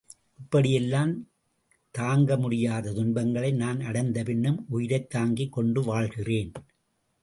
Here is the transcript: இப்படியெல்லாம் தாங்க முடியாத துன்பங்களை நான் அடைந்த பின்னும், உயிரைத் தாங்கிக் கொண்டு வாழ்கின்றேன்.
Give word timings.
இப்படியெல்லாம் 0.39 1.29
தாங்க 1.91 2.37
முடியாத 2.37 2.93
துன்பங்களை 2.93 3.51
நான் 3.51 3.79
அடைந்த 3.79 4.23
பின்னும், 4.23 4.65
உயிரைத் 4.69 5.09
தாங்கிக் 5.09 5.51
கொண்டு 5.51 5.81
வாழ்கின்றேன். 5.81 6.53